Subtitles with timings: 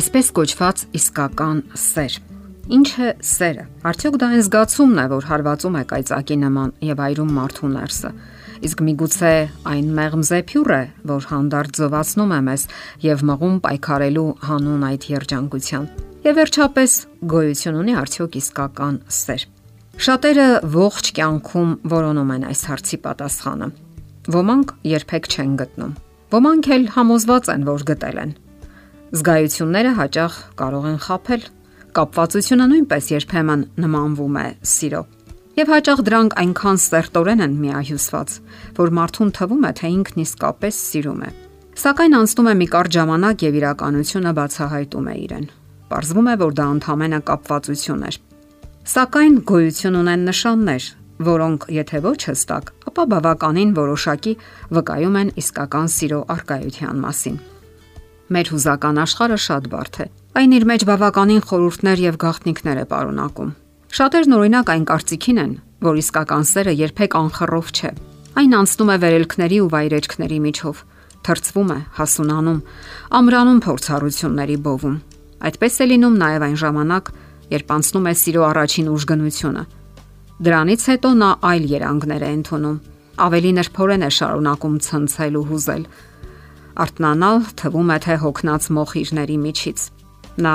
[0.00, 2.14] Այսպես կոչված իսկական սեր։
[2.72, 7.34] Ինչ է սերը։ Արդյոք դա այն զգացումն է, որ հարվածում է կայծակի նման եւ այրում
[7.36, 8.12] մարդու ներսը։
[8.70, 9.34] Իսկ միգուցե
[9.74, 10.80] այն մեղմ զեփյուռ է,
[11.10, 12.66] որ հանդարտ զովացնում է մեզ
[13.04, 15.88] եւ մղում պայքարելու հանուն այդ երջանկության։
[16.24, 16.98] Եվ վերջապես
[17.36, 19.48] գոյություն ունի արդյոք իսկական սեր։
[20.00, 23.74] Շատերը ողջ կյանքում որոնում են այս հարցի պատասխանը։
[24.40, 25.98] Ոմանք երբեք չեն գտնում։
[26.30, 28.38] Ոմանք էլ համոզված են, որ գտել են։
[29.10, 31.46] Զգայությունները հաճախ կարող են խაფել։
[31.98, 35.00] Կապվածությունը նույնպես երբեմն նմանվում է սիրո։
[35.58, 38.36] Եվ հաճախ դրանք այնքան սերտորեն են միահյուսված,
[38.78, 41.30] որ մարդուն թվում է, թե ինքն իսկապես սիրում է։
[41.82, 45.46] Սակայն անցնում է մի կարճ ժամանակ եւ իրականությունը բացահայտում է իրեն։
[45.90, 48.16] Պարզվում է, որ դա ընդհանրապես կապվածություն էր։
[48.94, 50.90] Սակայն գոյություն ունեն նշաններ,
[51.34, 54.34] որոնք եթե ոչ հստակ, ապա բավականին որոշակի
[54.78, 57.40] վկայում են իսկական սիրո արկայության մասին։
[58.30, 60.04] Մեր հուզական աշխարհը շատ բարդ է։
[60.38, 63.48] Այն իր մեջ բավականին խորհուրդներ եւ գաղտնիքներ է պարունակում։
[63.90, 67.90] Շատերն օրինակ այն կարծիքին են, որ իսկական սերը երբեք անխռով չէ։
[68.38, 70.82] Այն անցնում է վերելքների ու վայրեջքների միջով,
[71.26, 72.60] թրծվում է, հասունանում,
[73.18, 74.96] ամրանում փորձառությունների բովում։
[75.50, 77.10] Այդպես է լինում նաև այն ժամանակ,
[77.50, 79.64] երբ անցնում է սիրո առաջին ուժգնությունը։
[80.40, 82.78] Դրանից հետո նա այլ երանգներ է ընդունում։
[83.20, 85.82] Ավելի նրբորեն է շարունակում ցնցել ու հուզել,
[86.80, 89.82] Արտնանալ թվում է թե հոգնած մոխիրների միջից։
[90.40, 90.54] Նա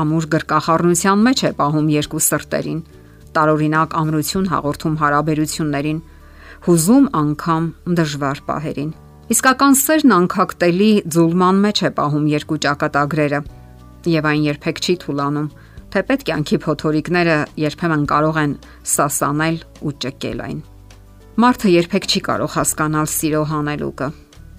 [0.00, 2.80] ամուր գրկախառնության մեջ է պահում երկու սրտերին,
[3.34, 5.98] տարօրինակ ամրություն հաղորդում հարաբերություններին,
[6.68, 7.64] հուզում անգամ
[7.98, 8.92] դժվար պահերին։
[9.34, 13.40] Իսկական սերն անկակտելի ձուլման մեջ է պահում երկու ճակատագրերը,
[14.14, 15.48] եւ այն երբեք չի թուլանում,
[15.94, 18.54] թեպետ կյանքի փոթորիկները երբեմն կարող են
[18.94, 20.60] սասանել ու ճկել այն։
[21.34, 24.08] Մարդը երբեք չի կարող հասկանալ սիրո հանելուկը,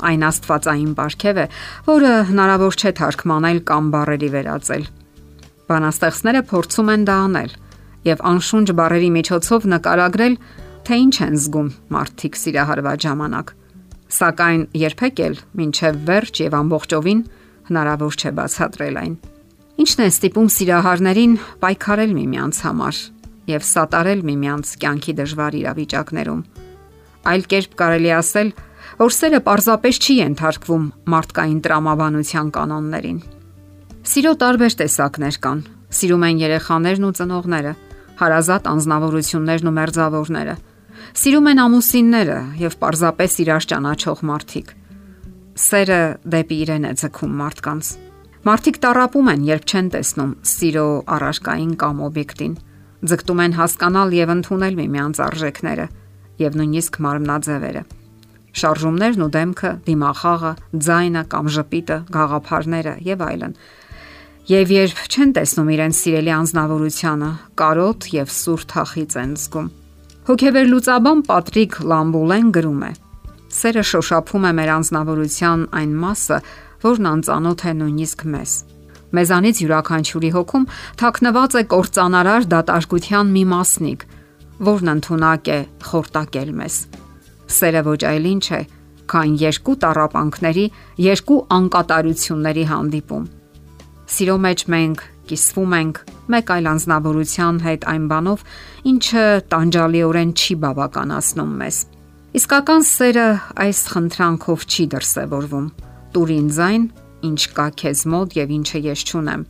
[0.00, 1.46] Այն աստվածային ապարքև է,
[1.86, 4.84] որը հնարավոր չէ թարգմանել կամ բառերի վերածել։
[5.68, 7.52] Բանաստեղծները փորձում են դա անել
[8.08, 10.34] եւ անշունչ բառերի միջոցով նկարագրել,
[10.82, 13.52] թե ինչ են զգում մարդիկ սիրահարված ժամանակ։
[14.12, 15.36] Սակայն երբեք էլ
[15.66, 17.20] ինչև վերջ եւ ամբողջովին
[17.68, 19.14] հնարավոր չէ բացատրել այն։
[19.82, 22.98] Ինչն է ստիպում սիրահարներին պայքարել միմյանց համար
[23.52, 26.42] եւ սատարել միմյանց կյանքի դժվար իրավիճակներում։
[27.32, 28.71] Այլ կերպ կարելի ասել, որ
[29.12, 30.82] սերը պարզապես չի ենթարկվում
[31.12, 33.20] մարդկային տրամաբանության կանոններին։
[34.12, 35.62] Սիրո տարբեր տեսակներ կան։
[35.96, 37.72] Սիրում են երեխաներն ու ծնողները,
[38.20, 40.56] հարազատ անznավորություններն ու մերձավորները։
[41.22, 44.74] Սիրում են ամուսինները եւ պարզապես իրար ճանաչող մարդիկ։
[45.62, 46.00] Սերը
[46.36, 47.90] դեպի իրեն է ձգում մարդկանց։
[48.42, 50.86] Մարդիկ տարապում են, երբ չեն տեսնում սիրո
[51.16, 52.54] առարկային կամ օբյեկտին։
[53.12, 55.90] Ձգտում են հասկանալ եւ ընդունել միմյանց արժեքները
[56.42, 57.84] եւ նույնիսկ մարմնաձևերը
[58.52, 60.50] շարժումներն ու դեմքը, դիմախաղը,
[60.86, 63.54] ձայնը կամ ժպիտը, գաղափարները եւ այլն։
[64.52, 67.30] Եվ երբ չեն տեսնում իրենց սիրելի անznավորությունը,
[67.62, 69.68] կարոտ եւ սուր թախից են զգում։
[70.22, 72.92] Հոգեվեր լուծաբան Պատրիկ Լամբուլեն գրում է.
[73.52, 76.38] Սերը շոշափում է մեր անznավորության այն մասը,
[76.82, 78.54] որն անծանոթ է նույնիսկ մեզ։
[79.12, 80.68] Մեզանից յուրաքանչյուրի հոգում
[81.02, 84.08] թաքնված է կործանարար դատարկության մի մասնիկ,
[84.72, 85.60] որն ընդունակ է
[85.90, 86.82] խորտակել մեզ
[87.52, 88.60] Սերը ոչ այլ ինչ է,
[89.12, 90.66] քան երկու տարապանքների,
[91.04, 93.24] երկու անկատարությունների հանդիպում։
[94.12, 95.02] Սիրո մեջ մենք
[95.32, 95.98] կիսվում ենք
[96.32, 98.44] մեկ այլ անznավորության հետ այն բանով,
[98.92, 101.78] ինչը տանջալիորեն չի բավականացնում մեզ։
[102.32, 103.26] Իսկական սերը
[103.62, 105.66] այս խնդրանքով չի դրսևորվում։
[106.12, 106.84] Տուրին ձայն,
[107.28, 109.42] ինչ կա քեզ մոտ եւ ինչը ես ճունեմ։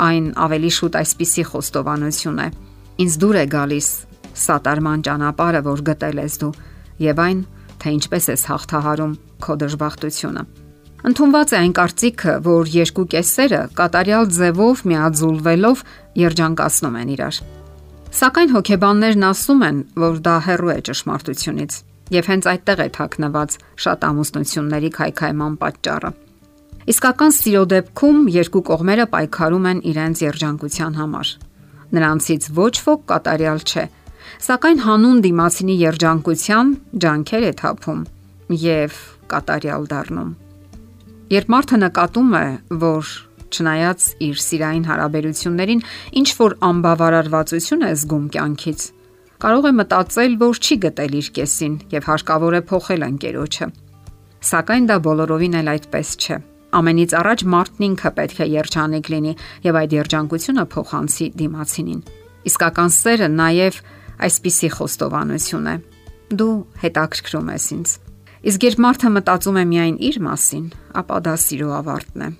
[0.00, 2.48] Այն ավելի շուտ այսպիսի խոստովանություն է։
[3.04, 3.88] Ինձ դուր է գալիս
[4.40, 6.52] սատարման ճանապարհը, որ գտել ես դու
[7.00, 7.44] եւ այն,
[7.80, 10.42] թե ինչպես ես հաղթահարում քո դժբախտությունը։
[11.10, 15.84] Ընթոնված է այն կարծիքը, որ երկու կեսերը կատարյալ ձևով միաձուլվելով
[16.20, 17.38] երջանկացնում են իրար։
[18.20, 21.76] Սակայն հոգեբաններն ասում են, որ դա հեռու է ճշմարտությունից,
[22.10, 26.10] եւ հենց այդտեղ է թաքնված շատ ամուսնությունների քայքայման պատճառը։
[26.90, 31.32] Իսկական սիրո դեպքում երկու կողմերը պայքարում են իրենց երջանկության համար։
[31.96, 33.84] Նրանցից ոչ ոք կատարյալ չէ,
[34.46, 36.70] Սակայն հանուն դիմացինի երջանկության
[37.04, 38.04] ջանքեր է թափում
[38.60, 39.00] եւ
[39.30, 40.30] կատարյալ դառնում։
[41.30, 42.46] Երբ մարդը նկատում է,
[42.84, 43.10] որ
[43.50, 45.84] չնայած իր սիրային հարաբերություններին
[46.20, 48.80] ինչ որ անբավարարվածություն է զգում կյանքից,
[49.40, 53.68] կարող է մտածել, որ չի գտել իր կեսին եւ հարկավոր է փոխել ընկերոջը։
[54.50, 56.36] Սակայն դա բոլորովին էլ այդպես չէ։
[56.70, 59.32] Ամենից առաջ մարդն ինքը պետք է երջանիկ լինի
[59.66, 62.02] եւ այդ երջանկությունը փոխանցի դիմացինին։
[62.50, 63.80] Իսկական սերը նաեւ
[64.26, 65.74] այսպիսի խոստովանություն է.
[66.30, 67.96] Դու հետաքրքրում ես ինձ։
[68.50, 70.66] Իսկ երբ մարդը մտածում է միայն իր մասին,
[71.00, 72.30] ապա դա սիրո ավարտն է։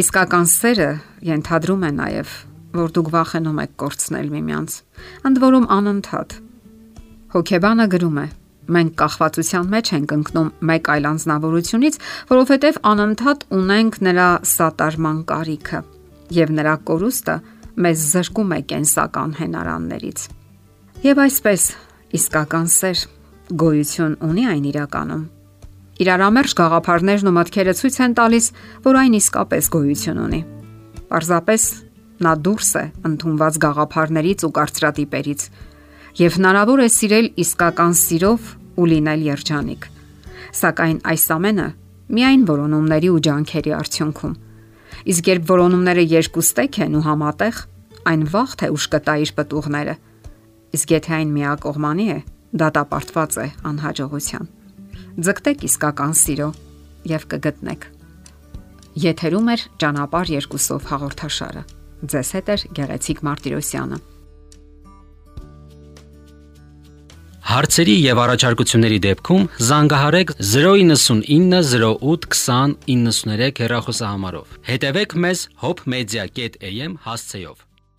[0.00, 0.90] Իսկական սերը
[1.28, 2.34] ենթադրում է նաև,
[2.78, 4.76] որ դուք վախենում եք կորցնել միմյանց,
[5.30, 6.36] ընդ որում անընդհատ։
[7.34, 8.26] Հոգեբանը գրում է.
[8.70, 11.96] մենք կախվածության մեջ ենք ընկնում մեկ այլ անznավորությունից,
[12.30, 15.80] որովհետև անընդհատ ունենք նրա սատարման կարիքը,
[16.38, 17.36] եւ նրա կորուստը
[17.82, 20.39] մեզ զրկում է կենսական հենարաններից։
[21.00, 21.62] Եվ այսպես,
[22.12, 23.02] իսկական սեր
[23.56, 25.20] գոյություն ունի այն իրականում։
[26.04, 28.48] Իրարամերժ գաղափարներն ու մտքերը ցույց են տալիս,
[28.84, 30.40] որ այն իսկապես գոյություն ունի։
[31.08, 31.64] Պարզապես
[32.26, 35.46] նա դուրս է ընդունված գաղափարներից ու կարծրատիպերից
[36.20, 39.88] եւ հնարավոր է սիրել իսկական սիրով ու լինել երջանիկ։
[40.60, 41.68] Սակայն այս ամենը
[42.12, 44.36] միայն որոնումների ու ջանքերի արդյունքում։
[45.16, 47.66] Իսկ երբ որոնումները երկուստեք են ու համատեղ,
[48.10, 49.98] այն վաղ թե ուշ կտա իր պատուղները։
[50.76, 52.18] Իսկ եթե այն միակողմանի է,
[52.62, 54.50] դատապարտված է անհաջողության։
[55.26, 56.48] Ձգտեք իսկական սիրո
[57.10, 57.88] եւ կգտնեք։
[59.00, 61.62] Եթերում է ճանապար երկուսով հաղորդաշարը։
[62.10, 63.98] Ձեզ հետ է Գեղեցիկ Մարտիրոսյանը։
[67.50, 77.69] Հարցերի եւ առաջարկությունների դեպքում զանգահարեք 099 08 20 93 հեռախոսահամարով։ Հետևեք մեզ hopmedia.am հասցեով։